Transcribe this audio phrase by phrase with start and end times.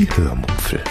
[0.00, 0.82] Die Hörmupfel.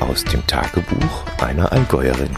[0.00, 2.30] Aus dem Tagebuch einer Allgäuerin.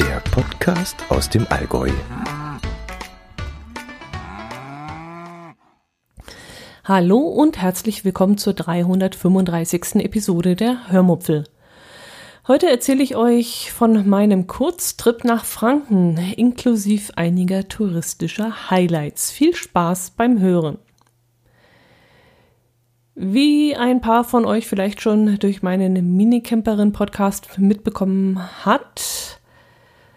[0.00, 1.90] Der Podcast aus dem Allgäu.
[6.82, 10.04] Hallo und herzlich willkommen zur 335.
[10.04, 11.44] Episode der Hörmupfel.
[12.48, 19.30] Heute erzähle ich euch von meinem Kurztrip nach Franken, inklusive einiger touristischer Highlights.
[19.30, 20.78] Viel Spaß beim Hören.
[23.14, 29.38] Wie ein paar von euch vielleicht schon durch meinen Minicamperin-Podcast mitbekommen hat,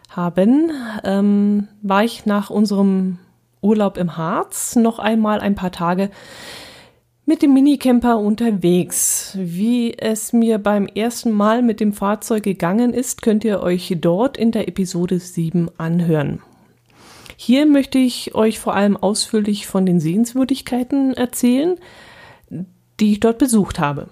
[0.10, 0.72] haben,
[1.04, 3.20] ähm, war ich nach unserem
[3.60, 6.10] Urlaub im Harz noch einmal ein paar Tage
[7.26, 9.34] mit dem Minicamper unterwegs.
[9.40, 14.38] Wie es mir beim ersten Mal mit dem Fahrzeug gegangen ist, könnt ihr euch dort
[14.38, 16.42] in der Episode 7 anhören.
[17.38, 21.78] Hier möchte ich euch vor allem ausführlich von den Sehenswürdigkeiten erzählen,
[23.00, 24.10] die ich dort besucht habe.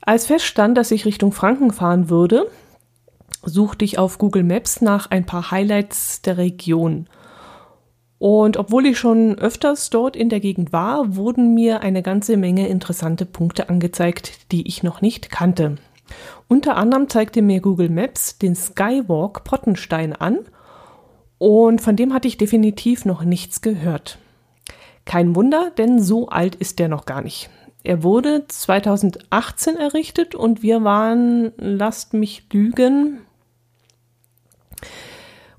[0.00, 2.48] Als feststand, dass ich Richtung Franken fahren würde,
[3.42, 7.08] suchte ich auf Google Maps nach ein paar Highlights der Region.
[8.18, 12.68] Und obwohl ich schon öfters dort in der Gegend war, wurden mir eine ganze Menge
[12.68, 15.76] interessante Punkte angezeigt, die ich noch nicht kannte.
[16.48, 20.38] Unter anderem zeigte mir Google Maps den Skywalk Pottenstein an
[21.38, 24.18] und von dem hatte ich definitiv noch nichts gehört.
[25.04, 27.50] Kein Wunder, denn so alt ist der noch gar nicht.
[27.82, 33.20] Er wurde 2018 errichtet und wir waren, lasst mich lügen,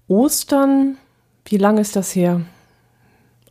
[0.09, 0.97] Ostern
[1.49, 2.41] wie lange ist das her?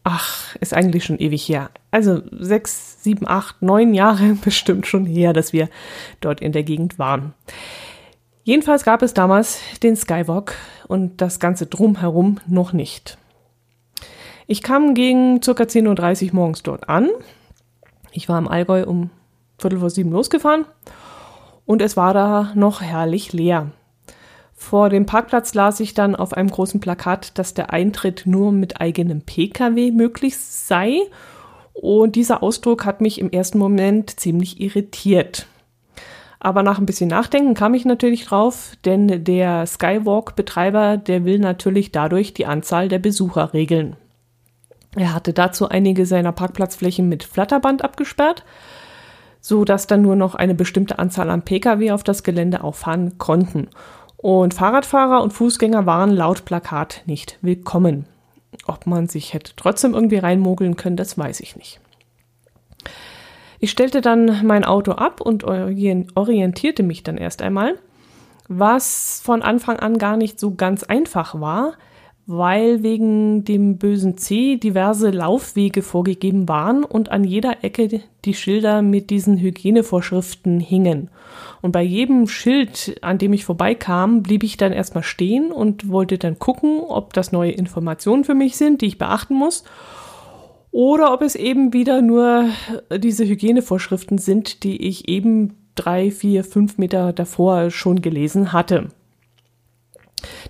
[0.04, 1.70] Ach, ist eigentlich schon ewig her.
[1.90, 5.68] Also sechs, sieben, acht, neun Jahre bestimmt schon her, dass wir
[6.20, 7.34] dort in der Gegend waren.
[8.44, 10.54] Jedenfalls gab es damals den Skywalk
[10.86, 13.18] und das Ganze drumherum noch nicht.
[14.46, 15.50] Ich kam gegen ca.
[15.50, 17.08] 10.30 Uhr morgens dort an.
[18.12, 19.10] Ich war im Allgäu um
[19.58, 20.66] Viertel vor sieben losgefahren
[21.64, 23.72] und es war da noch herrlich leer.
[24.58, 28.80] Vor dem Parkplatz las ich dann auf einem großen Plakat, dass der Eintritt nur mit
[28.80, 30.98] eigenem Pkw möglich sei.
[31.74, 35.46] Und dieser Ausdruck hat mich im ersten Moment ziemlich irritiert.
[36.40, 41.92] Aber nach ein bisschen Nachdenken kam ich natürlich drauf, denn der Skywalk-Betreiber, der will natürlich
[41.92, 43.96] dadurch die Anzahl der Besucher regeln.
[44.96, 48.44] Er hatte dazu einige seiner Parkplatzflächen mit Flatterband abgesperrt,
[49.40, 53.68] so dass dann nur noch eine bestimmte Anzahl an Pkw auf das Gelände auffahren konnten.
[54.26, 58.06] Und Fahrradfahrer und Fußgänger waren laut Plakat nicht willkommen.
[58.66, 61.78] Ob man sich hätte trotzdem irgendwie reinmogeln können, das weiß ich nicht.
[63.60, 67.78] Ich stellte dann mein Auto ab und orientierte mich dann erst einmal,
[68.48, 71.74] was von Anfang an gar nicht so ganz einfach war,
[72.26, 78.82] weil wegen dem bösen C diverse Laufwege vorgegeben waren und an jeder Ecke die Schilder
[78.82, 81.08] mit diesen Hygienevorschriften hingen.
[81.62, 86.18] Und bei jedem Schild, an dem ich vorbeikam, blieb ich dann erstmal stehen und wollte
[86.18, 89.62] dann gucken, ob das neue Informationen für mich sind, die ich beachten muss,
[90.72, 92.46] oder ob es eben wieder nur
[92.98, 98.88] diese Hygienevorschriften sind, die ich eben drei, vier, fünf Meter davor schon gelesen hatte.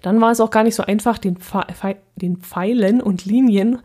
[0.03, 1.39] Dann war es auch gar nicht so einfach, den,
[2.17, 3.79] den Pfeilen und Linien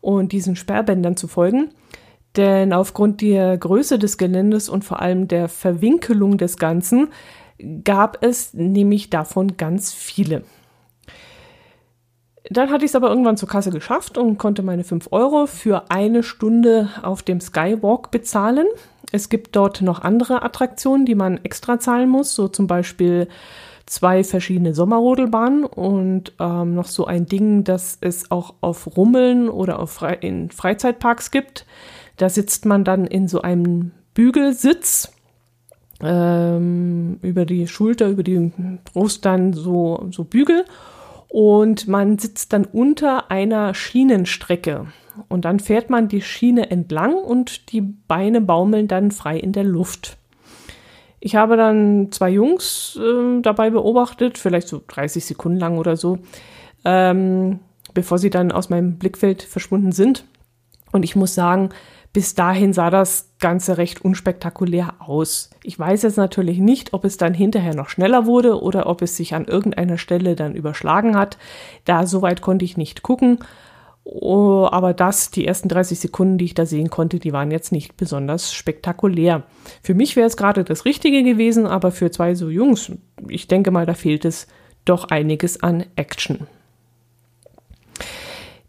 [0.00, 1.70] und diesen Sperrbändern zu folgen.
[2.36, 7.08] Denn aufgrund der Größe des Geländes und vor allem der Verwinkelung des Ganzen
[7.84, 10.42] gab es nämlich davon ganz viele.
[12.50, 15.90] Dann hatte ich es aber irgendwann zur Kasse geschafft und konnte meine 5 Euro für
[15.90, 18.66] eine Stunde auf dem Skywalk bezahlen.
[19.12, 23.28] Es gibt dort noch andere Attraktionen, die man extra zahlen muss, so zum Beispiel
[23.86, 29.78] zwei verschiedene Sommerrodelbahnen und ähm, noch so ein Ding, das es auch auf Rummeln oder
[29.78, 31.66] auf Fre in Freizeitparks gibt.
[32.16, 35.12] Da sitzt man dann in so einem Bügelsitz
[36.00, 38.52] ähm, über die Schulter, über die
[38.84, 40.64] Brust dann so, so Bügel
[41.28, 44.86] und man sitzt dann unter einer Schienenstrecke.
[45.28, 49.64] Und dann fährt man die Schiene entlang und die Beine baumeln dann frei in der
[49.64, 50.16] Luft.
[51.24, 56.18] Ich habe dann zwei Jungs äh, dabei beobachtet, vielleicht so 30 Sekunden lang oder so,
[56.84, 57.60] ähm,
[57.94, 60.26] bevor sie dann aus meinem Blickfeld verschwunden sind.
[60.92, 61.70] Und ich muss sagen,
[62.12, 65.48] bis dahin sah das Ganze recht unspektakulär aus.
[65.62, 69.16] Ich weiß jetzt natürlich nicht, ob es dann hinterher noch schneller wurde oder ob es
[69.16, 71.38] sich an irgendeiner Stelle dann überschlagen hat.
[71.86, 73.38] Da soweit konnte ich nicht gucken.
[74.06, 77.72] Oh, aber das, die ersten 30 Sekunden, die ich da sehen konnte, die waren jetzt
[77.72, 79.44] nicht besonders spektakulär.
[79.82, 82.92] Für mich wäre es gerade das Richtige gewesen, aber für zwei so Jungs,
[83.28, 84.46] ich denke mal, da fehlt es
[84.84, 86.46] doch einiges an Action.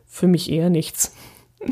[0.07, 1.15] Für mich eher nichts.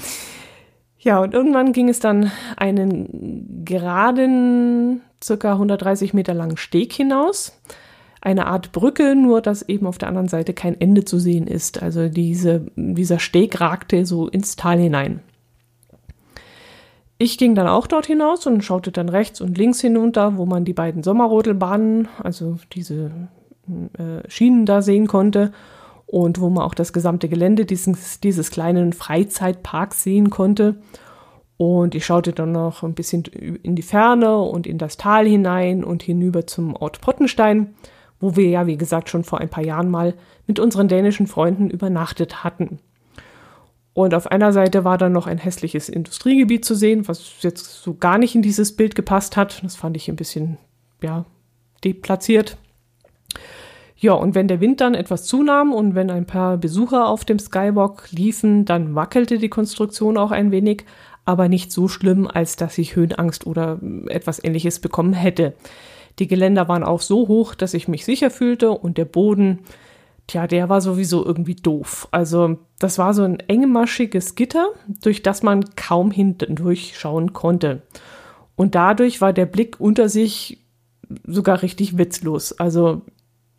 [1.00, 7.56] Ja, und irgendwann ging es dann einen geraden, circa 130 Meter langen Steg hinaus
[8.29, 11.83] eine Art Brücke, nur dass eben auf der anderen Seite kein Ende zu sehen ist.
[11.83, 15.21] Also diese, dieser Steg ragte so ins Tal hinein.
[17.17, 20.67] Ich ging dann auch dort hinaus und schaute dann rechts und links hinunter, wo man
[20.67, 23.11] die beiden Sommerrodelbahnen, also diese
[23.97, 25.53] äh, Schienen da sehen konnte
[26.07, 30.77] und wo man auch das gesamte Gelände dieses, dieses kleinen Freizeitparks sehen konnte.
[31.57, 35.83] Und ich schaute dann noch ein bisschen in die Ferne und in das Tal hinein
[35.83, 37.75] und hinüber zum Ort Pottenstein
[38.20, 40.15] wo wir ja, wie gesagt, schon vor ein paar Jahren mal
[40.47, 42.79] mit unseren dänischen Freunden übernachtet hatten.
[43.94, 47.94] Und auf einer Seite war dann noch ein hässliches Industriegebiet zu sehen, was jetzt so
[47.94, 49.62] gar nicht in dieses Bild gepasst hat.
[49.65, 50.56] Das fand ich ein bisschen,
[51.03, 51.25] ja,
[51.82, 52.56] deplatziert.
[53.97, 57.41] Ja, und wenn der Wind dann etwas zunahm und wenn ein paar Besucher auf dem
[57.41, 60.85] Skywalk liefen, dann wackelte die Konstruktion auch ein wenig,
[61.25, 65.55] aber nicht so schlimm, als dass ich Höhenangst oder etwas ähnliches bekommen hätte.
[66.19, 69.61] Die Geländer waren auch so hoch, dass ich mich sicher fühlte und der Boden,
[70.26, 72.09] tja, der war sowieso irgendwie doof.
[72.11, 74.70] Also das war so ein engmaschiges Gitter,
[75.03, 77.82] durch das man kaum hindurch schauen konnte.
[78.56, 80.65] Und dadurch war der Blick unter sich
[81.26, 82.59] sogar richtig witzlos.
[82.59, 83.03] Also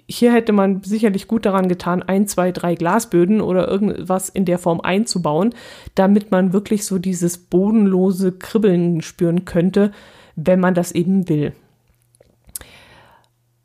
[0.07, 4.57] hier hätte man sicherlich gut daran getan, ein, zwei, drei Glasböden oder irgendwas in der
[4.57, 5.53] Form einzubauen,
[5.95, 9.91] damit man wirklich so dieses bodenlose Kribbeln spüren könnte,
[10.35, 11.53] wenn man das eben will.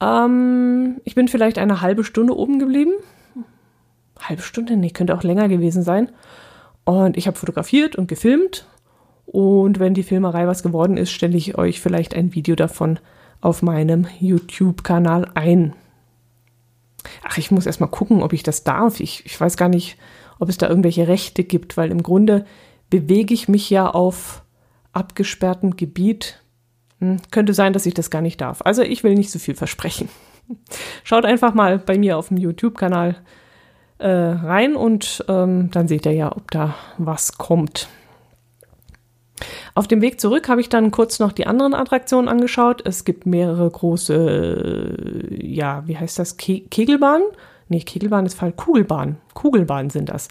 [0.01, 2.93] Ähm, ich bin vielleicht eine halbe Stunde oben geblieben.
[4.21, 4.77] Halbe Stunde?
[4.77, 6.11] Nee, könnte auch länger gewesen sein.
[6.85, 8.67] Und ich habe fotografiert und gefilmt.
[9.27, 12.99] Und wenn die Filmerei was geworden ist, stelle ich euch vielleicht ein Video davon
[13.41, 15.75] auf meinem YouTube-Kanal ein.
[17.23, 19.01] Ach, ich muss erst mal gucken, ob ich das darf.
[19.01, 19.99] Ich, ich weiß gar nicht,
[20.39, 22.47] ob es da irgendwelche Rechte gibt, weil im Grunde
[22.91, 24.43] bewege ich mich ja auf
[24.93, 26.44] abgesperrtem Gebiet
[27.13, 28.61] hm, könnte sein, dass ich das gar nicht darf.
[28.65, 30.09] Also ich will nicht so viel versprechen.
[31.05, 33.17] Schaut einfach mal bei mir auf dem YouTube-Kanal
[33.99, 37.89] äh, rein und ähm, dann seht ihr ja, ob da was kommt.
[39.75, 42.83] Auf dem Weg zurück habe ich dann kurz noch die anderen Attraktionen angeschaut.
[42.87, 47.27] Es gibt mehrere große, äh, ja, wie heißt das, Ke Kegelbahnen?
[47.69, 49.17] Nee, Kegelbahn ist falsch, Kugelbahn.
[49.33, 50.29] Kugelbahnen sind das.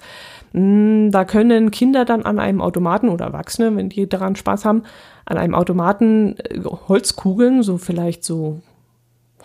[0.54, 4.84] Hm, da können Kinder dann an einem Automaten oder Erwachsene, wenn die daran Spaß haben,
[5.26, 8.62] an einem Automaten äh, Holzkugeln, so vielleicht so,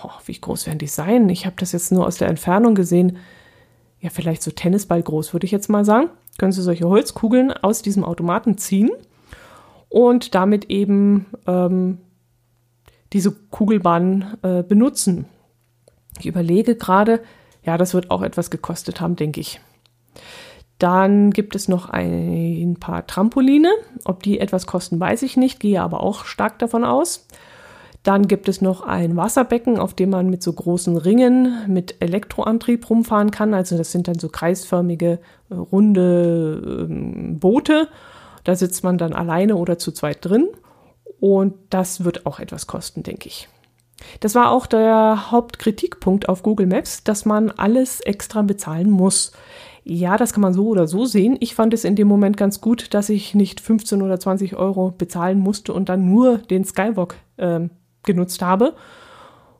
[0.02, 1.28] oh, wie groß werden die sein?
[1.30, 3.16] Ich habe das jetzt nur aus der Entfernung gesehen.
[4.00, 6.10] Ja, vielleicht so Tennisball groß, würde ich jetzt mal sagen.
[6.38, 8.90] Können Sie solche Holzkugeln aus diesem Automaten ziehen
[9.88, 11.98] und damit eben ähm,
[13.12, 15.24] diese Kugelbahn äh, benutzen.
[16.20, 17.20] Ich überlege gerade,
[17.64, 19.60] ja, das wird auch etwas gekostet haben, denke ich.
[20.78, 23.70] Dann gibt es noch ein paar Trampoline.
[24.04, 27.26] Ob die etwas kosten, weiß ich nicht, gehe aber auch stark davon aus.
[28.04, 32.88] Dann gibt es noch ein Wasserbecken, auf dem man mit so großen Ringen mit Elektroantrieb
[32.88, 33.54] rumfahren kann.
[33.54, 35.18] Also das sind dann so kreisförmige,
[35.50, 37.88] äh, runde ähm, Boote.
[38.44, 40.48] Da sitzt man dann alleine oder zu zweit drin.
[41.20, 43.48] Und das wird auch etwas kosten, denke ich.
[44.20, 49.32] Das war auch der Hauptkritikpunkt auf Google Maps, dass man alles extra bezahlen muss.
[49.90, 51.38] Ja, das kann man so oder so sehen.
[51.40, 54.90] Ich fand es in dem Moment ganz gut, dass ich nicht 15 oder 20 Euro
[54.90, 57.60] bezahlen musste und dann nur den Skywalk äh,
[58.02, 58.74] genutzt habe.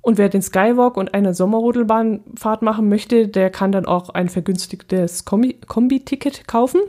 [0.03, 5.25] Und wer den Skywalk und eine Sommerrodelbahnfahrt machen möchte, der kann dann auch ein vergünstigtes
[5.25, 6.83] Kombi-Ticket kaufen.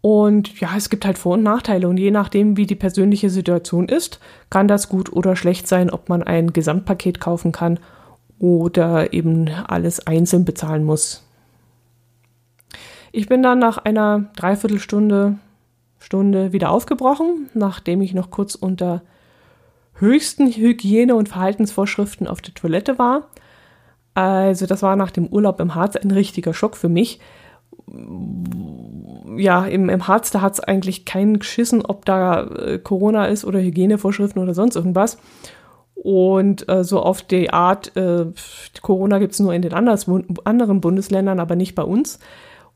[0.00, 1.88] Und ja, es gibt halt Vor- und Nachteile.
[1.88, 4.18] Und je nachdem, wie die persönliche Situation ist,
[4.48, 7.78] kann das gut oder schlecht sein, ob man ein Gesamtpaket kaufen kann
[8.38, 11.22] oder eben alles einzeln bezahlen muss.
[13.12, 15.36] Ich bin dann nach einer Dreiviertelstunde
[15.98, 19.02] Stunde wieder aufgebrochen, nachdem ich noch kurz unter
[19.94, 23.28] höchsten Hygiene- und Verhaltensvorschriften auf der Toilette war.
[24.14, 27.20] Also das war nach dem Urlaub im Harz ein richtiger Schock für mich,
[29.36, 33.44] ja, im, im Harz, da hat es eigentlich keinen geschissen, ob da äh, Corona ist
[33.44, 35.18] oder Hygienevorschriften oder sonst irgendwas.
[35.94, 38.26] Und äh, so auf die Art, äh,
[38.82, 40.06] Corona gibt es nur in den anders,
[40.44, 42.18] anderen Bundesländern, aber nicht bei uns.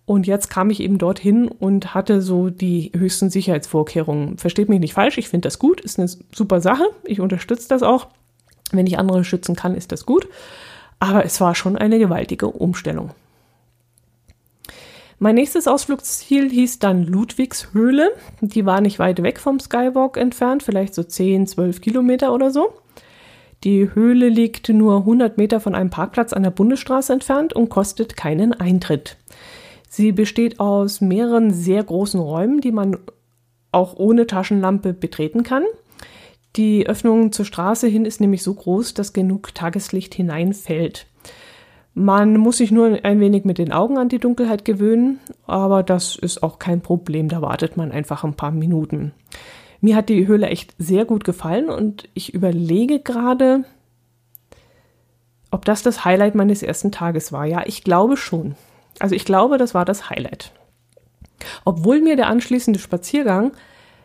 [0.06, 4.38] Und jetzt kam ich eben dorthin und hatte so die höchsten Sicherheitsvorkehrungen.
[4.38, 6.84] Versteht mich nicht falsch, ich finde das gut, ist eine super Sache.
[7.04, 8.06] Ich unterstütze das auch.
[8.70, 10.28] Wenn ich andere schützen kann, ist das gut.
[11.00, 13.10] Aber es war schon eine gewaltige Umstellung.
[15.18, 18.12] Mein nächstes Ausflugsziel hieß dann Ludwigshöhle.
[18.42, 22.74] Die war nicht weit weg vom Skywalk entfernt, vielleicht so 10, 12 Kilometer oder so.
[23.64, 28.16] Die Höhle liegt nur 100 Meter von einem Parkplatz an der Bundesstraße entfernt und kostet
[28.16, 29.16] keinen Eintritt.
[29.96, 32.98] Sie besteht aus mehreren sehr großen Räumen, die man
[33.72, 35.64] auch ohne Taschenlampe betreten kann.
[36.56, 41.06] Die Öffnung zur Straße hin ist nämlich so groß, dass genug Tageslicht hineinfällt.
[41.94, 46.14] Man muss sich nur ein wenig mit den Augen an die Dunkelheit gewöhnen, aber das
[46.16, 49.12] ist auch kein Problem, da wartet man einfach ein paar Minuten.
[49.80, 53.64] Mir hat die Höhle echt sehr gut gefallen und ich überlege gerade,
[55.50, 57.46] ob das das Highlight meines ersten Tages war.
[57.46, 58.56] Ja, ich glaube schon.
[58.98, 60.52] Also ich glaube, das war das Highlight.
[61.64, 63.52] Obwohl mir der anschließende Spaziergang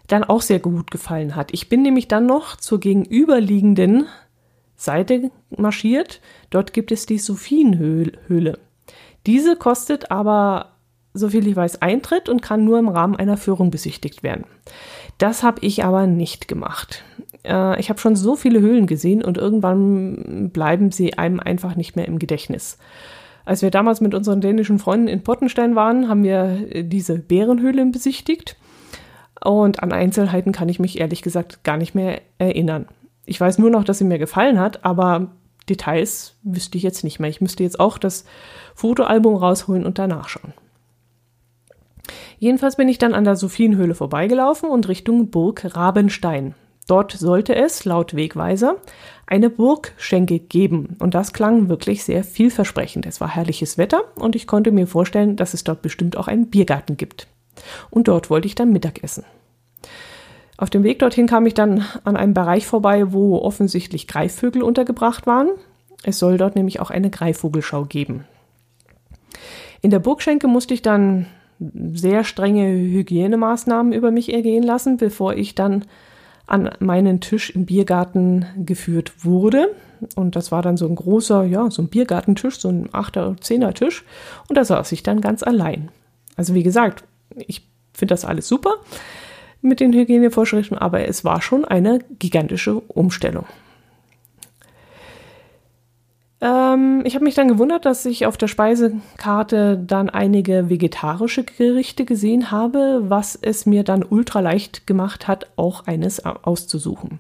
[0.08, 1.54] dann auch sehr gut gefallen hat.
[1.54, 4.08] Ich bin nämlich dann noch zur gegenüberliegenden
[4.76, 6.22] Seite marschiert.
[6.50, 8.60] Dort gibt es die Sophienhöhle.
[9.26, 10.72] Diese kostet aber,
[11.14, 14.46] soviel ich weiß, Eintritt und kann nur im Rahmen einer Führung besichtigt werden.
[15.18, 17.04] Das habe ich aber nicht gemacht.
[17.46, 21.96] Äh, ich habe schon so viele Höhlen gesehen und irgendwann bleiben sie einem einfach nicht
[21.96, 22.78] mehr im Gedächtnis.
[23.46, 28.56] Als wir damals mit unseren dänischen Freunden in Pottenstein waren, haben wir diese Bärenhöhle besichtigt.
[29.44, 32.88] Und an Einzelheiten kann ich mich ehrlich gesagt gar nicht mehr erinnern.
[33.26, 35.32] Ich weiß nur noch, dass sie mir gefallen hat, aber
[35.70, 37.30] Details wüsste ich jetzt nicht mehr.
[37.30, 38.26] Ich müsste jetzt auch das
[38.76, 40.54] Fotoalbum rausholen und danach schauen.
[42.40, 46.56] Jedenfalls bin ich dann an der Sophienhöhle vorbeigelaufen und Richtung Burg Rabenstein.
[46.92, 48.76] Dort sollte es, laut Wegweiser,
[49.26, 50.98] eine Burgschenke geben.
[51.00, 53.06] Und das klang wirklich sehr vielversprechend.
[53.06, 56.50] Es war herrliches Wetter und ich konnte mir vorstellen, dass es dort bestimmt auch einen
[56.50, 57.28] Biergarten gibt.
[57.92, 59.24] Und dort wollte ich dann Mittagessen.
[60.58, 65.26] Auf dem Weg dorthin kam ich dann an einem Bereich vorbei, wo offensichtlich Greifvögel untergebracht
[65.26, 65.48] waren.
[66.04, 68.26] Es soll dort nämlich auch eine Greifvogelschau geben.
[69.82, 71.28] In der Burgschenke musste ich dann
[71.94, 75.86] sehr strenge Hygienemaßnahmen über mich ergehen lassen, bevor ich dann
[76.48, 79.74] an meinen Tisch im Biergarten geführt wurde.
[80.16, 83.74] Und das war dann so ein großer, ja, so ein Biergartentisch, so ein 8er, 10er
[83.74, 84.04] Tisch.
[84.48, 85.90] Und da saß ich dann ganz allein.
[86.36, 87.04] Also wie gesagt,
[87.36, 88.76] ich finde das alles super
[89.62, 93.46] mit den Hygienevorschriften, aber es war schon eine gigantische Umstellung.
[96.42, 102.04] Ähm, ich habe mich dann gewundert, dass ich auf der Speisekarte dann einige vegetarische Gerichte
[102.04, 107.20] gesehen habe, was es mir dann ultra leicht gemacht hat, auch eines auszusuchen.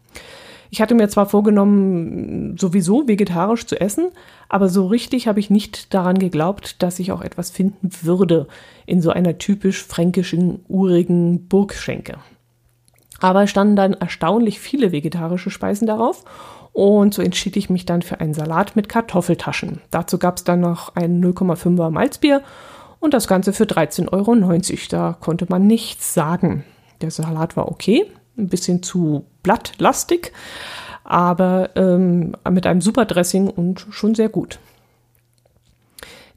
[0.73, 4.07] Ich hatte mir zwar vorgenommen, sowieso vegetarisch zu essen,
[4.47, 8.47] aber so richtig habe ich nicht daran geglaubt, dass ich auch etwas finden würde
[8.85, 12.15] in so einer typisch fränkischen, urigen Burgschenke.
[13.19, 16.23] Aber es standen dann erstaunlich viele vegetarische Speisen darauf
[16.73, 19.81] und so entschied ich mich dann für einen Salat mit Kartoffeltaschen.
[19.91, 22.41] Dazu gab es dann noch ein 0,5er Malzbier
[22.99, 24.35] und das Ganze für 13,90 Euro.
[24.89, 26.63] Da konnte man nichts sagen.
[27.01, 28.05] Der Salat war okay,
[28.37, 30.31] ein bisschen zu blattlastig,
[31.03, 34.59] aber ähm, mit einem super Dressing und schon sehr gut.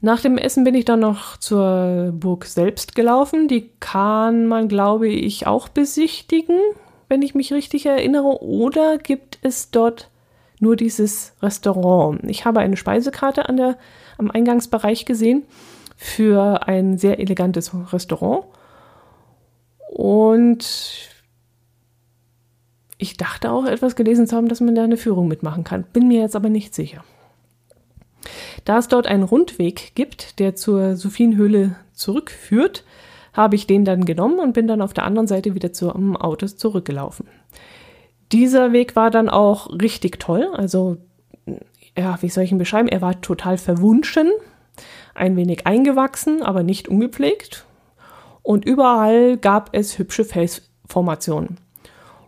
[0.01, 3.47] Nach dem Essen bin ich dann noch zur Burg selbst gelaufen.
[3.47, 6.59] Die kann man, glaube ich, auch besichtigen,
[7.07, 8.43] wenn ich mich richtig erinnere.
[8.43, 10.09] Oder gibt es dort
[10.59, 12.19] nur dieses Restaurant?
[12.23, 13.77] Ich habe eine Speisekarte an der,
[14.17, 15.43] am Eingangsbereich gesehen
[15.97, 18.45] für ein sehr elegantes Restaurant.
[19.89, 21.09] Und
[22.97, 26.07] ich dachte auch etwas gelesen zu haben, dass man da eine Führung mitmachen kann, bin
[26.07, 27.03] mir jetzt aber nicht sicher.
[28.63, 32.83] Da es dort einen Rundweg gibt, der zur Sophienhöhle zurückführt,
[33.33, 36.47] habe ich den dann genommen und bin dann auf der anderen Seite wieder zum Auto
[36.47, 37.27] zurückgelaufen.
[38.35, 40.49] Dieser Weg war dann auch richtig toll.
[40.51, 40.97] Also,
[41.97, 42.89] ja, wie soll ich ihn beschreiben?
[42.89, 44.29] Er war total verwunschen,
[45.13, 47.65] ein wenig eingewachsen, aber nicht ungepflegt.
[48.43, 51.59] Und überall gab es hübsche Felsformationen.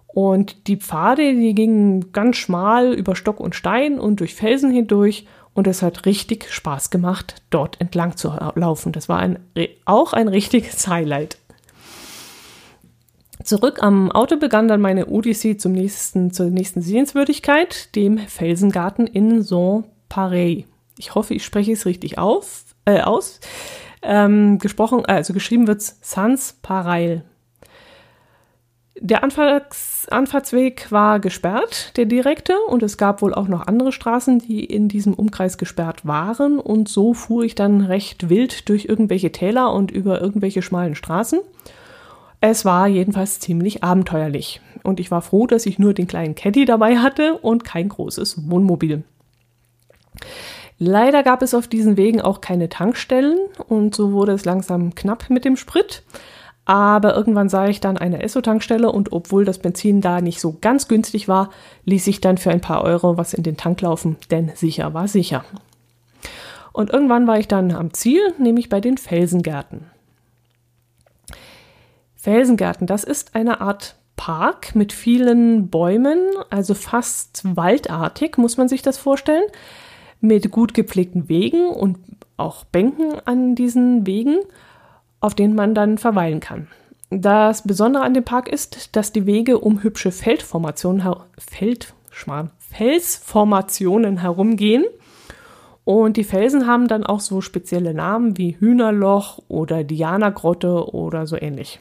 [0.08, 5.28] Und die Pfade, die gingen ganz schmal über Stock und Stein und durch Felsen hindurch.
[5.54, 8.94] Und es hat richtig Spaß gemacht, dort entlang zu laufen.
[8.94, 9.40] Das war ein,
[9.84, 11.38] auch ein richtiges Highlight.
[13.48, 19.42] Zurück am Auto begann dann meine Odyssee zum nächsten, zur nächsten Sehenswürdigkeit, dem Felsengarten in
[19.42, 20.66] Saint-Pareil.
[20.98, 23.39] Ich hoffe, ich spreche es richtig auf, äh, aus.
[24.01, 27.24] Ähm, gesprochen, also geschrieben wird es Sans-Pareil.
[29.00, 34.39] Der Anfahrts Anfahrtsweg war gesperrt, der direkte, und es gab wohl auch noch andere Straßen,
[34.39, 36.60] die in diesem Umkreis gesperrt waren.
[36.60, 41.39] Und so fuhr ich dann recht wild durch irgendwelche Täler und über irgendwelche schmalen Straßen.
[42.39, 44.62] Es war jedenfalls ziemlich abenteuerlich.
[44.84, 48.50] Und ich war froh, dass ich nur den kleinen Caddy dabei hatte und kein großes
[48.50, 49.03] Wohnmobil.
[50.79, 55.29] Leider gab es auf diesen Wegen auch keine Tankstellen und so wurde es langsam knapp
[55.29, 56.03] mit dem Sprit.
[56.65, 60.88] Aber irgendwann sah ich dann eine Esso-Tankstelle und obwohl das Benzin da nicht so ganz
[60.88, 61.50] günstig war,
[61.86, 65.08] ließ ich dann für ein paar Euro was in den Tank laufen, denn sicher war
[65.08, 65.46] sicher.
[66.74, 69.86] Und irgendwann war ich dann am Ziel, nämlich bei den Felsengärten.
[72.28, 76.20] Felsengärten, das ist eine Art Park mit vielen Bäumen,
[76.50, 79.46] also fast waldartig, muss man sich das vorstellen,
[80.20, 81.98] mit gut gepflegten Wegen und
[82.36, 84.40] auch Bänken an diesen Wegen
[85.20, 86.68] auf denen man dann verweilen kann.
[87.10, 91.04] Das Besondere an dem Park ist, dass die Wege um hübsche Feldformationen,
[91.38, 91.94] Feld,
[92.60, 94.86] Felsformationen herumgehen.
[95.86, 101.38] Und die Felsen haben dann auch so spezielle Namen wie Hühnerloch oder Diana-Grotte oder so
[101.38, 101.80] ähnlich.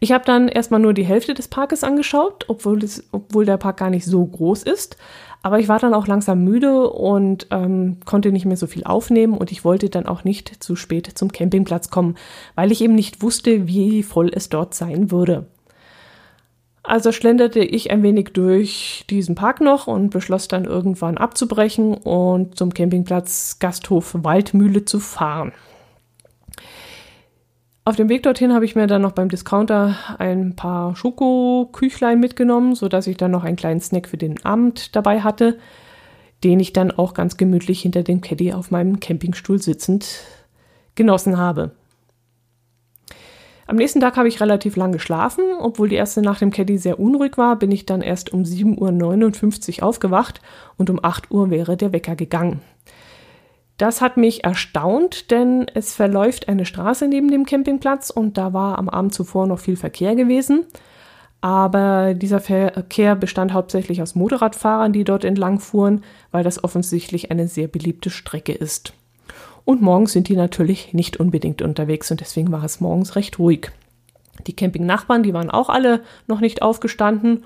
[0.00, 3.78] Ich habe dann erstmal nur die Hälfte des Parkes angeschaut, obwohl, es, obwohl der Park
[3.78, 4.96] gar nicht so groß ist.
[5.42, 9.38] Aber ich war dann auch langsam müde und ähm, konnte nicht mehr so viel aufnehmen
[9.38, 12.16] und ich wollte dann auch nicht zu spät zum Campingplatz kommen,
[12.56, 15.46] weil ich eben nicht wusste, wie voll es dort sein würde.
[16.82, 22.56] Also schlenderte ich ein wenig durch diesen Park noch und beschloss dann irgendwann abzubrechen und
[22.56, 25.52] zum Campingplatz Gasthof Waldmühle zu fahren.
[27.86, 32.74] Auf dem Weg dorthin habe ich mir dann noch beim Discounter ein paar Schokoküchlein mitgenommen,
[32.74, 35.56] sodass ich dann noch einen kleinen Snack für den Abend dabei hatte,
[36.42, 40.24] den ich dann auch ganz gemütlich hinter dem Caddy auf meinem Campingstuhl sitzend
[40.96, 41.76] genossen habe.
[43.68, 45.44] Am nächsten Tag habe ich relativ lang geschlafen.
[45.60, 49.78] Obwohl die erste Nacht im Caddy sehr unruhig war, bin ich dann erst um 7.59
[49.78, 50.40] Uhr aufgewacht
[50.76, 52.62] und um 8 Uhr wäre der Wecker gegangen.
[53.78, 58.78] Das hat mich erstaunt, denn es verläuft eine Straße neben dem Campingplatz und da war
[58.78, 60.64] am Abend zuvor noch viel Verkehr gewesen.
[61.42, 67.48] Aber dieser Verkehr bestand hauptsächlich aus Motorradfahrern, die dort entlang fuhren, weil das offensichtlich eine
[67.48, 68.94] sehr beliebte Strecke ist.
[69.66, 73.72] Und morgens sind die natürlich nicht unbedingt unterwegs und deswegen war es morgens recht ruhig.
[74.46, 77.44] Die Campingnachbarn, die waren auch alle noch nicht aufgestanden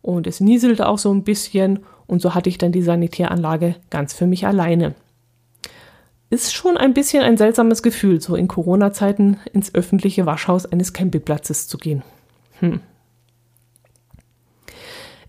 [0.00, 4.12] und es nieselte auch so ein bisschen und so hatte ich dann die Sanitäranlage ganz
[4.12, 4.94] für mich alleine
[6.32, 11.68] ist schon ein bisschen ein seltsames Gefühl, so in Corona-Zeiten ins öffentliche Waschhaus eines Campingplatzes
[11.68, 12.02] zu gehen.
[12.60, 12.80] Hm.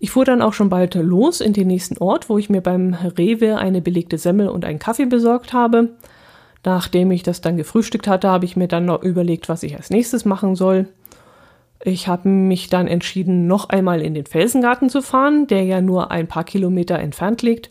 [0.00, 2.94] Ich fuhr dann auch schon bald los in den nächsten Ort, wo ich mir beim
[2.94, 5.90] Rewe eine belegte Semmel und einen Kaffee besorgt habe.
[6.64, 9.90] Nachdem ich das dann gefrühstückt hatte, habe ich mir dann noch überlegt, was ich als
[9.90, 10.88] nächstes machen soll.
[11.82, 16.10] Ich habe mich dann entschieden, noch einmal in den Felsengarten zu fahren, der ja nur
[16.10, 17.68] ein paar Kilometer entfernt liegt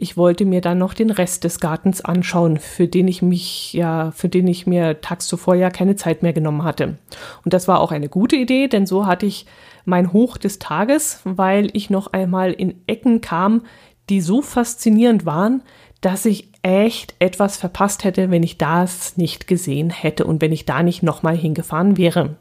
[0.00, 4.10] ich wollte mir dann noch den Rest des Gartens anschauen, für den ich mich ja,
[4.12, 6.96] für den ich mir tags zuvor ja keine Zeit mehr genommen hatte.
[7.44, 9.46] Und das war auch eine gute Idee, denn so hatte ich
[9.84, 13.62] mein Hoch des Tages, weil ich noch einmal in Ecken kam,
[14.08, 15.62] die so faszinierend waren,
[16.00, 20.64] dass ich echt etwas verpasst hätte, wenn ich das nicht gesehen hätte und wenn ich
[20.64, 22.36] da nicht nochmal hingefahren wäre.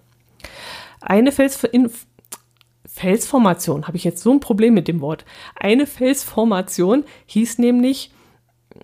[1.02, 1.58] Eine Fels
[3.00, 5.24] Felsformation, habe ich jetzt so ein Problem mit dem Wort.
[5.56, 8.12] Eine Felsformation hieß nämlich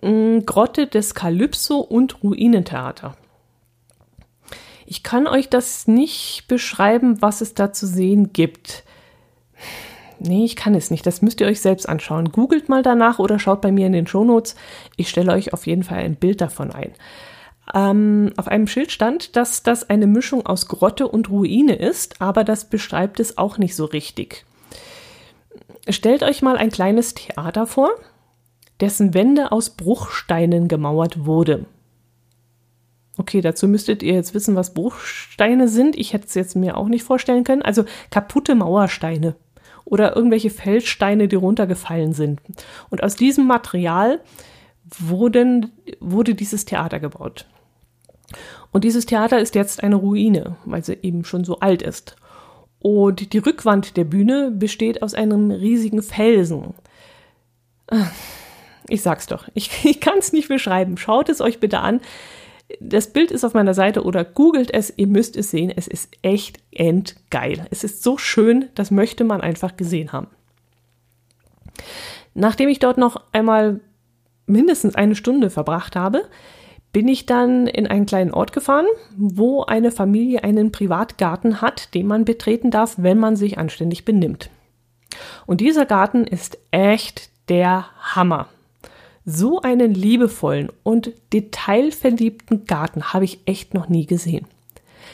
[0.00, 3.14] mh, mm, Grotte des Kalypso und Ruinentheater.
[4.86, 8.84] Ich kann euch das nicht beschreiben, was es da zu sehen gibt.
[10.18, 11.04] Nee, ich kann es nicht.
[11.04, 12.32] Das müsst ihr euch selbst anschauen.
[12.32, 14.56] Googelt mal danach oder schaut bei mir in den Shownotes.
[14.96, 16.92] Ich stelle euch auf jeden Fall ein Bild davon ein.
[17.74, 22.44] Ähm, auf einem Schild stand, dass das eine Mischung aus Grotte und Ruine ist, aber
[22.44, 24.44] das beschreibt es auch nicht so richtig.
[25.88, 27.90] stellt euch mal ein kleines Theater vor,
[28.80, 31.66] dessen Wände aus Bruchsteinen gemauert wurde.
[33.18, 35.96] Okay, dazu müsstet ihr jetzt wissen, was Bruchsteine sind.
[35.96, 37.62] Ich hätte es jetzt mir auch nicht vorstellen können.
[37.62, 39.36] Also kaputte Mauersteine
[39.84, 42.40] oder irgendwelche Feldsteine, die runtergefallen sind.
[42.90, 44.20] Und aus diesem Material
[44.98, 47.46] wurden, wurde dieses Theater gebaut.
[48.72, 52.16] Und dieses Theater ist jetzt eine Ruine, weil sie eben schon so alt ist.
[52.78, 56.74] Und die Rückwand der Bühne besteht aus einem riesigen Felsen.
[58.88, 60.96] Ich sag's doch, ich, ich kann es nicht beschreiben.
[60.98, 62.00] Schaut es euch bitte an.
[62.80, 65.72] Das Bild ist auf meiner Seite oder googelt es, ihr müsst es sehen.
[65.74, 67.66] Es ist echt endgeil.
[67.70, 70.28] Es ist so schön, das möchte man einfach gesehen haben.
[72.34, 73.80] Nachdem ich dort noch einmal
[74.46, 76.28] mindestens eine Stunde verbracht habe,
[76.96, 78.86] bin ich dann in einen kleinen Ort gefahren,
[79.18, 84.48] wo eine Familie einen Privatgarten hat, den man betreten darf, wenn man sich anständig benimmt.
[85.44, 88.48] Und dieser Garten ist echt der Hammer.
[89.26, 94.46] So einen liebevollen und detailverliebten Garten habe ich echt noch nie gesehen.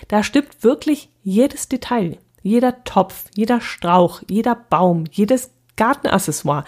[0.07, 6.63] Da stimmt wirklich jedes Detail, jeder Topf, jeder Strauch, jeder Baum, jedes Gartenaccessoire.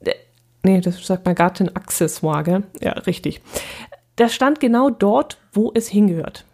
[0.00, 0.14] Äh,
[0.62, 2.62] nee, das sagt man Gartenaccessoire, gell?
[2.80, 3.42] Ja, richtig.
[4.16, 6.44] Das stand genau dort, wo es hingehört.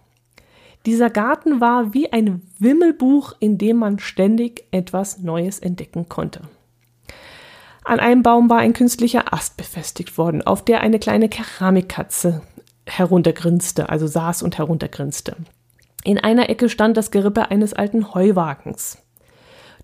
[0.86, 6.42] Dieser Garten war wie ein Wimmelbuch, in dem man ständig etwas Neues entdecken konnte.
[7.84, 12.42] An einem Baum war ein künstlicher Ast befestigt worden, auf der eine kleine Keramikkatze
[12.86, 15.36] heruntergrinste, also saß und heruntergrinste.
[16.04, 18.98] In einer Ecke stand das Gerippe eines alten Heuwagens.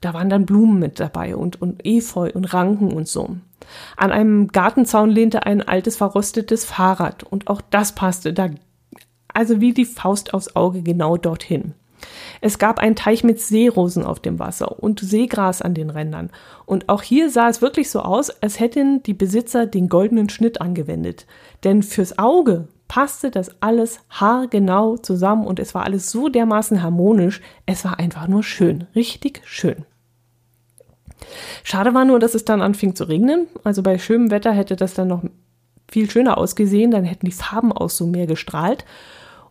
[0.04, 3.36] Da waren dann Blumen mit dabei und, und Efeu und Ranken und so.
[3.96, 8.50] An einem Gartenzaun lehnte ein altes verrostetes Fahrrad und auch das passte da,
[9.32, 11.72] also wie die Faust aufs Auge genau dorthin.
[12.42, 16.28] Es gab einen Teich mit Seerosen auf dem Wasser und Seegras an den Rändern.
[16.66, 20.60] Und auch hier sah es wirklich so aus, als hätten die Besitzer den goldenen Schnitt
[20.60, 21.26] angewendet.
[21.64, 27.40] Denn fürs Auge passte das alles haargenau zusammen und es war alles so dermaßen harmonisch.
[27.64, 29.86] Es war einfach nur schön, richtig schön.
[31.62, 33.46] Schade war nur, dass es dann anfing zu regnen.
[33.64, 35.22] Also bei schönem Wetter hätte das dann noch
[35.90, 38.84] viel schöner ausgesehen, dann hätten die Farben auch so mehr gestrahlt.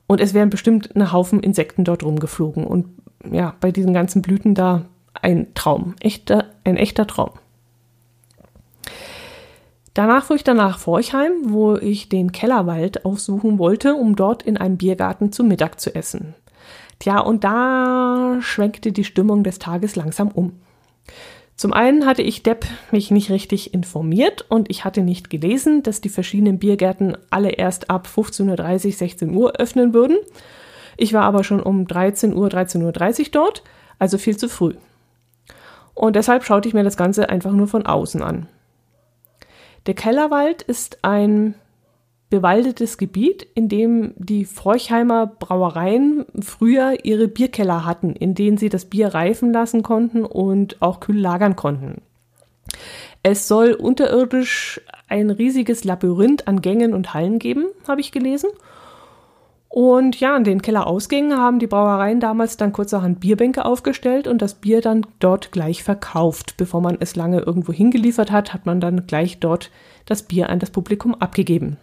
[0.07, 2.65] Und es wären bestimmt ein Haufen Insekten dort rumgeflogen.
[2.65, 2.87] Und
[3.31, 5.95] ja, bei diesen ganzen Blüten da ein Traum.
[5.99, 7.31] Echter, ein echter Traum.
[9.93, 14.77] Danach fuhr ich danach Forchheim, wo ich den Kellerwald aufsuchen wollte, um dort in einem
[14.77, 16.33] Biergarten zu Mittag zu essen.
[16.97, 20.53] Tja, und da schwenkte die Stimmung des Tages langsam um.
[21.55, 26.01] Zum einen hatte ich Depp mich nicht richtig informiert und ich hatte nicht gelesen, dass
[26.01, 30.17] die verschiedenen Biergärten alle erst ab 15.30 Uhr, 16 Uhr öffnen würden.
[30.97, 33.63] Ich war aber schon um 13 Uhr, 13.30 Uhr dort,
[33.99, 34.73] also viel zu früh.
[35.93, 38.47] Und deshalb schaute ich mir das Ganze einfach nur von außen an.
[39.85, 41.55] Der Kellerwald ist ein
[42.33, 48.85] bewaldetes Gebiet, in dem die Forchheimer Brauereien früher ihre Bierkeller hatten, in denen sie das
[48.85, 52.01] Bier reifen lassen konnten und auch kühl lagern konnten.
[53.21, 58.49] Es soll unterirdisch ein riesiges Labyrinth an Gängen und Hallen geben, habe ich gelesen.
[59.69, 64.55] Und ja, an den Kellerausgängen haben die Brauereien damals dann kurzerhand Bierbänke aufgestellt und das
[64.55, 66.57] Bier dann dort gleich verkauft.
[66.57, 69.69] Bevor man es lange irgendwo hingeliefert hat, hat man dann gleich dort
[70.07, 71.77] das Bier an das Publikum abgegeben.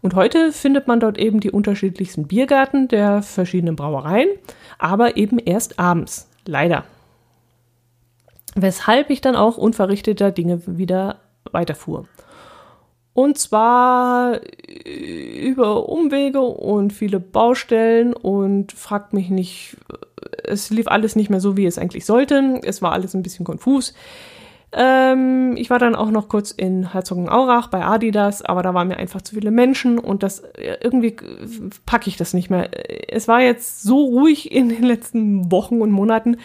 [0.00, 4.28] Und heute findet man dort eben die unterschiedlichsten Biergärten der verschiedenen Brauereien,
[4.78, 6.28] aber eben erst abends.
[6.44, 6.84] Leider.
[8.54, 11.20] Weshalb ich dann auch unverrichteter Dinge wieder
[11.52, 12.06] weiterfuhr.
[13.12, 14.40] Und zwar
[14.86, 19.76] über Umwege und viele Baustellen und fragt mich nicht,
[20.44, 22.60] es lief alles nicht mehr so, wie es eigentlich sollte.
[22.62, 23.92] Es war alles ein bisschen konfus.
[24.72, 28.98] Ähm, ich war dann auch noch kurz in Herzogenaurach bei Adidas, aber da waren mir
[28.98, 31.16] einfach zu viele Menschen und das äh, irgendwie
[31.86, 32.68] packe ich das nicht mehr.
[33.10, 36.36] Es war jetzt so ruhig in den letzten Wochen und Monaten.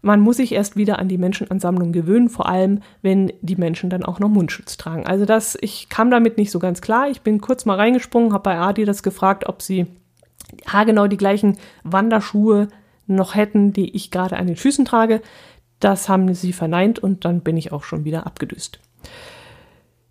[0.00, 4.04] Man muss sich erst wieder an die Menschenansammlung gewöhnen, vor allem wenn die Menschen dann
[4.04, 5.04] auch noch Mundschutz tragen.
[5.04, 7.08] Also das, ich kam damit nicht so ganz klar.
[7.08, 9.86] Ich bin kurz mal reingesprungen, habe bei Adidas gefragt, ob sie
[10.68, 12.68] haargenau die gleichen Wanderschuhe
[13.08, 15.22] noch hätten, die ich gerade an den Füßen trage.
[15.80, 18.80] Das haben sie verneint und dann bin ich auch schon wieder abgedüst.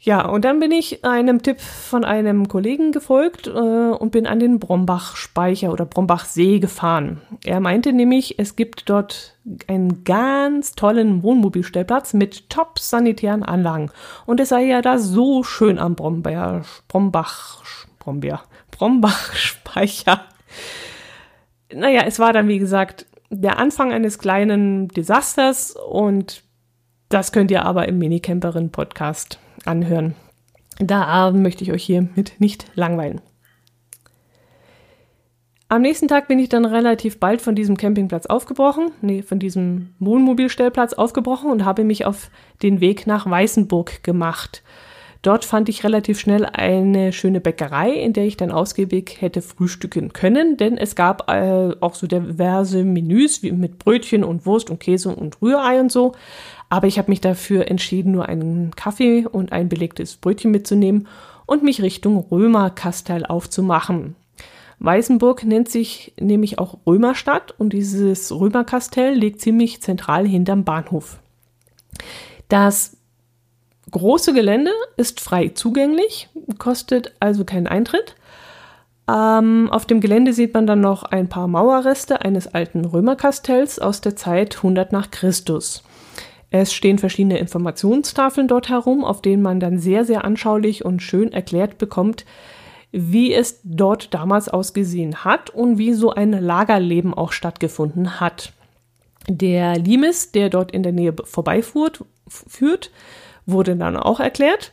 [0.05, 4.37] Ja, und dann bin ich einem Tipp von einem Kollegen gefolgt äh, und bin an
[4.37, 7.21] den Brombach-Speicher oder Brombach-See gefahren.
[7.43, 13.89] Er meinte nämlich, es gibt dort einen ganz tollen Wohnmobilstellplatz mit top sanitären Anlagen.
[14.27, 17.63] Und es sei ja da so schön am Brombeer, Brombach,
[17.97, 20.21] Brombeer, Brombach-Speicher.
[21.73, 26.43] Naja, es war dann, wie gesagt, der Anfang eines kleinen Desasters und
[27.09, 30.15] Das könnt ihr aber im Minicamperin-Podcast anhören.
[30.79, 33.21] Da möchte ich euch hiermit nicht langweilen.
[35.67, 39.95] Am nächsten Tag bin ich dann relativ bald von diesem Campingplatz aufgebrochen, nee, von diesem
[39.99, 42.29] Wohnmobilstellplatz aufgebrochen und habe mich auf
[42.61, 44.63] den Weg nach Weißenburg gemacht.
[45.25, 50.13] Dort fand ich relativ schnell eine schöne Bäckerei, in der ich dann ausgiebig hätte frühstücken
[50.13, 54.79] können, denn es gab äh, auch so diverse Menüs wie mit Brötchen und Wurst und
[54.79, 56.11] Käse und Rührei und so.
[56.69, 61.07] Aber ich habe mich dafür entschieden, nur einen Kaffee und ein belegtes Brötchen mitzunehmen
[61.47, 64.15] und mich Richtung Römerkastell aufzumachen.
[64.77, 71.17] Weißenburg nennt sich nämlich auch Römerstadt und dieses Römerkastell liegt ziemlich zentral hinterm Bahnhof.
[72.47, 72.95] Das
[73.91, 78.15] große Gelände ist frei zugänglich, kostet also keinen Eintritt.
[79.07, 84.01] Ähm, auf dem Gelände sieht man dann noch ein paar Mauerreste eines alten Römerkastells aus
[84.01, 85.83] der Zeit 100 nach Christus.
[86.49, 91.33] Es stehen verschiedene Informationstafeln dort herum, auf denen man dann sehr, sehr anschaulich und schön
[91.33, 92.25] erklärt bekommt,
[92.91, 98.53] wie es dort damals ausgesehen hat und wie so ein Lagerleben auch stattgefunden hat.
[99.27, 102.91] Der Limes, der dort in der Nähe vorbeifuhrt, führt,
[103.45, 104.71] wurde dann auch erklärt.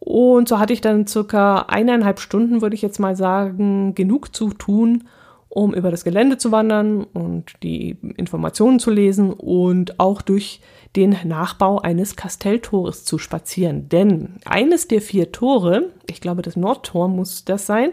[0.00, 4.50] Und so hatte ich dann circa eineinhalb Stunden, würde ich jetzt mal sagen, genug zu
[4.50, 5.04] tun,
[5.48, 10.60] um über das Gelände zu wandern und die Informationen zu lesen und auch durch
[10.94, 13.88] den Nachbau eines Kastelltores zu spazieren.
[13.88, 17.90] Denn eines der vier Tore, ich glaube das Nordtor muss das sein,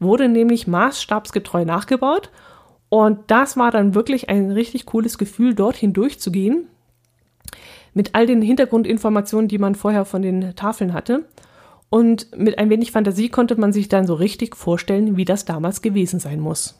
[0.00, 2.30] wurde nämlich maßstabsgetreu nachgebaut.
[2.88, 6.68] Und das war dann wirklich ein richtig cooles Gefühl, dorthin durchzugehen
[7.94, 11.24] mit all den Hintergrundinformationen, die man vorher von den Tafeln hatte.
[11.88, 15.80] Und mit ein wenig Fantasie konnte man sich dann so richtig vorstellen, wie das damals
[15.80, 16.78] gewesen sein muss.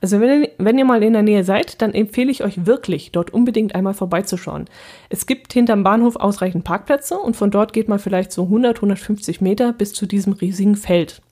[0.00, 3.32] Also wenn, wenn ihr mal in der Nähe seid, dann empfehle ich euch wirklich, dort
[3.32, 4.66] unbedingt einmal vorbeizuschauen.
[5.08, 9.40] Es gibt hinterm Bahnhof ausreichend Parkplätze und von dort geht man vielleicht so 100, 150
[9.40, 11.22] Meter bis zu diesem riesigen Feld.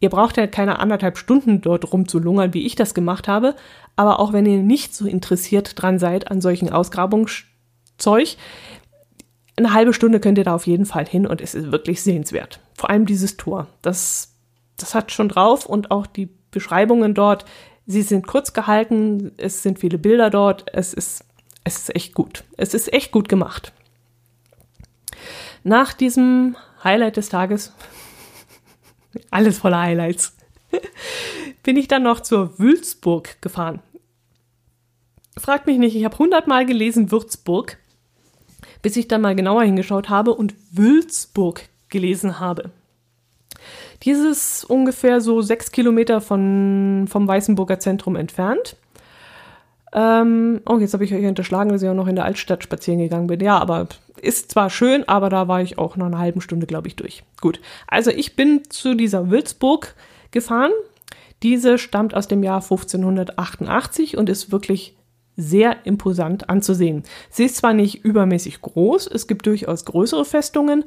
[0.00, 3.54] Ihr braucht ja keine anderthalb Stunden dort rumzulungern, wie ich das gemacht habe,
[3.94, 7.55] aber auch wenn ihr nicht so interessiert dran seid an solchen Ausgrabungsstellen,
[7.98, 8.36] Zeug.
[9.56, 12.60] Eine halbe Stunde könnt ihr da auf jeden Fall hin und es ist wirklich sehenswert.
[12.74, 13.68] Vor allem dieses Tor.
[13.82, 14.34] Das,
[14.76, 17.44] das hat schon drauf und auch die Beschreibungen dort.
[17.86, 20.66] Sie sind kurz gehalten, es sind viele Bilder dort.
[20.72, 21.24] Es ist,
[21.64, 22.44] es ist echt gut.
[22.56, 23.72] Es ist echt gut gemacht.
[25.64, 27.72] Nach diesem Highlight des Tages,
[29.30, 30.36] alles voller Highlights,
[31.62, 33.80] bin ich dann noch zur Wülzburg gefahren.
[35.38, 37.78] Fragt mich nicht, ich habe hundertmal gelesen Würzburg
[38.86, 42.70] bis ich dann mal genauer hingeschaut habe und Wülzburg gelesen habe.
[44.04, 48.76] Dieses ungefähr so sechs Kilometer von, vom Weißenburger Zentrum entfernt.
[49.92, 53.00] Ähm, oh, jetzt habe ich euch unterschlagen, dass ich auch noch in der Altstadt spazieren
[53.00, 53.40] gegangen bin.
[53.40, 53.88] Ja, aber
[54.22, 57.24] ist zwar schön, aber da war ich auch nach einer halben Stunde, glaube ich, durch.
[57.40, 59.96] Gut, also ich bin zu dieser Wülzburg
[60.30, 60.70] gefahren.
[61.42, 64.95] Diese stammt aus dem Jahr 1588 und ist wirklich
[65.36, 67.02] sehr imposant anzusehen.
[67.30, 70.84] Sie ist zwar nicht übermäßig groß, es gibt durchaus größere Festungen,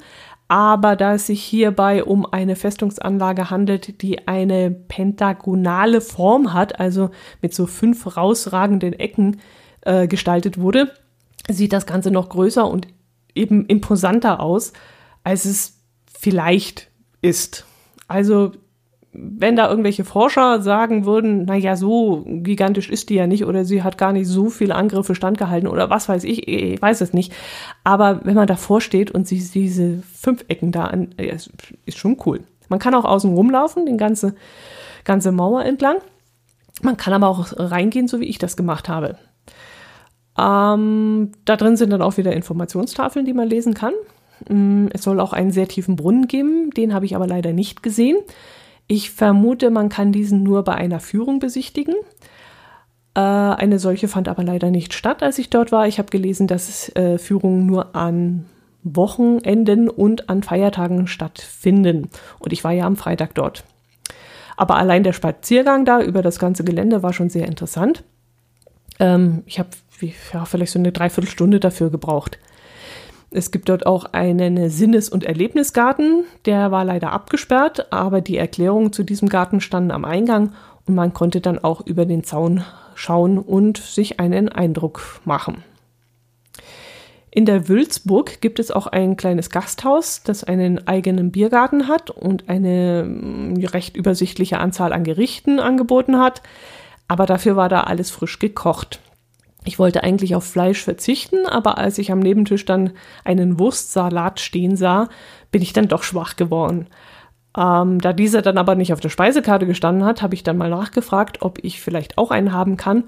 [0.48, 7.10] aber da es sich hierbei um eine Festungsanlage handelt, die eine pentagonale Form hat, also
[7.40, 9.40] mit so fünf rausragenden Ecken
[9.82, 10.92] äh, gestaltet wurde,
[11.48, 12.88] sieht das Ganze noch größer und
[13.34, 14.72] eben imposanter aus,
[15.22, 15.78] als es
[16.12, 16.90] vielleicht
[17.22, 17.64] ist.
[18.08, 18.52] Also
[19.12, 23.64] wenn da irgendwelche Forscher sagen würden, na ja, so gigantisch ist die ja nicht oder
[23.64, 27.12] sie hat gar nicht so viele Angriffe standgehalten oder was weiß ich, ich weiß es
[27.12, 27.32] nicht.
[27.82, 32.40] Aber wenn man davor steht und sie diese fünf Ecken da an, ist schon cool.
[32.68, 34.36] Man kann auch außen rumlaufen, den ganze,
[35.04, 35.96] ganze Mauer entlang.
[36.82, 39.16] Man kann aber auch reingehen, so wie ich das gemacht habe.
[40.38, 43.92] Ähm, da drin sind dann auch wieder Informationstafeln, die man lesen kann.
[44.48, 47.82] Mm, es soll auch einen sehr tiefen Brunnen geben, den habe ich aber leider nicht
[47.82, 48.16] gesehen.
[48.92, 51.94] Ich vermute, man kann diesen nur bei einer Führung besichtigen.
[53.14, 55.86] Äh, eine solche fand aber leider nicht statt, als ich dort war.
[55.86, 58.46] Ich habe gelesen, dass äh, Führungen nur an
[58.82, 62.10] Wochenenden und an Feiertagen stattfinden.
[62.40, 63.62] Und ich war ja am Freitag dort.
[64.56, 68.02] Aber allein der Spaziergang da über das ganze Gelände war schon sehr interessant.
[68.98, 69.68] Ähm, ich habe
[70.32, 72.40] ja, vielleicht so eine Dreiviertelstunde dafür gebraucht.
[73.32, 78.92] Es gibt dort auch einen Sinnes- und Erlebnisgarten, der war leider abgesperrt, aber die Erklärungen
[78.92, 80.52] zu diesem Garten standen am Eingang
[80.86, 82.64] und man konnte dann auch über den Zaun
[82.96, 85.62] schauen und sich einen Eindruck machen.
[87.30, 92.48] In der Wülzburg gibt es auch ein kleines Gasthaus, das einen eigenen Biergarten hat und
[92.48, 96.42] eine mm, recht übersichtliche Anzahl an Gerichten angeboten hat,
[97.06, 99.00] aber dafür war da alles frisch gekocht.
[99.64, 102.92] Ich wollte eigentlich auf Fleisch verzichten, aber als ich am Nebentisch dann
[103.24, 105.08] einen Wurstsalat stehen sah,
[105.50, 106.86] bin ich dann doch schwach geworden.
[107.56, 110.70] Ähm, da dieser dann aber nicht auf der Speisekarte gestanden hat, habe ich dann mal
[110.70, 113.04] nachgefragt, ob ich vielleicht auch einen haben kann.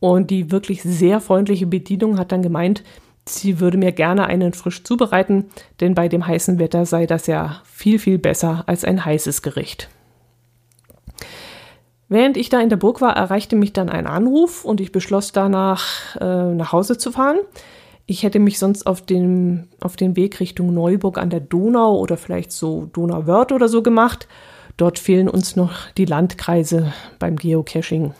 [0.00, 2.82] Und die wirklich sehr freundliche Bedienung hat dann gemeint,
[3.26, 5.46] sie würde mir gerne einen frisch zubereiten,
[5.80, 9.88] denn bei dem heißen Wetter sei das ja viel, viel besser als ein heißes Gericht.
[12.14, 15.32] Während ich da in der Burg war, erreichte mich dann ein Anruf und ich beschloss
[15.32, 17.38] danach, äh, nach Hause zu fahren.
[18.06, 22.16] Ich hätte mich sonst auf den, auf den Weg Richtung Neuburg an der Donau oder
[22.16, 24.28] vielleicht so Donauwörth oder so gemacht.
[24.76, 28.14] Dort fehlen uns noch die Landkreise beim Geocaching.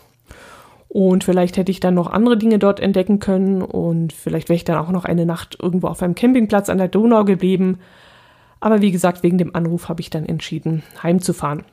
[0.89, 4.65] Und vielleicht hätte ich dann noch andere Dinge dort entdecken können und vielleicht wäre ich
[4.65, 7.79] dann auch noch eine Nacht irgendwo auf einem Campingplatz an der Donau geblieben.
[8.59, 11.63] Aber wie gesagt, wegen dem Anruf habe ich dann entschieden, heimzufahren.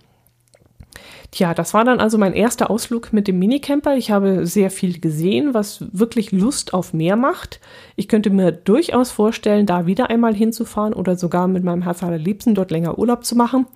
[1.32, 3.96] Tja, das war dann also mein erster Ausflug mit dem Minicamper.
[3.96, 7.58] Ich habe sehr viel gesehen, was wirklich Lust auf mehr macht.
[7.96, 12.54] Ich könnte mir durchaus vorstellen, da wieder einmal hinzufahren oder sogar mit meinem Herz allerliebsten
[12.54, 13.66] dort länger Urlaub zu machen.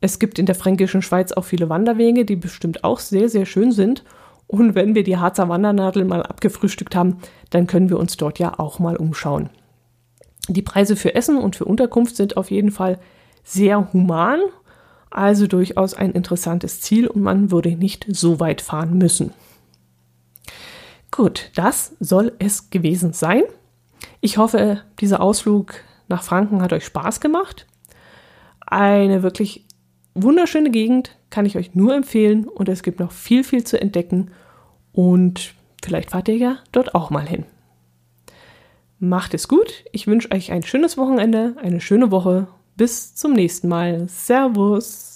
[0.00, 3.70] Es gibt in der fränkischen Schweiz auch viele Wanderwege, die bestimmt auch sehr, sehr schön
[3.70, 4.02] sind.
[4.46, 7.18] Und wenn wir die Harzer Wandernadel mal abgefrühstückt haben,
[7.50, 9.50] dann können wir uns dort ja auch mal umschauen.
[10.48, 12.98] Die Preise für Essen und für Unterkunft sind auf jeden Fall
[13.44, 14.40] sehr human
[15.10, 19.32] also durchaus ein interessantes Ziel und man würde nicht so weit fahren müssen.
[21.10, 23.42] Gut, das soll es gewesen sein.
[24.20, 25.74] Ich hoffe, dieser Ausflug
[26.08, 27.66] nach Franken hat euch Spaß gemacht.
[28.60, 29.64] Eine wirklich
[30.14, 34.30] wunderschöne Gegend kann ich euch nur empfehlen und es gibt noch viel, viel zu entdecken
[34.92, 37.44] und vielleicht fahrt ihr ja dort auch mal hin.
[38.98, 39.84] Macht es gut.
[39.92, 44.08] Ich wünsche euch ein schönes Wochenende, eine schöne Woche bis zum nächsten Mal.
[44.08, 45.07] Servus.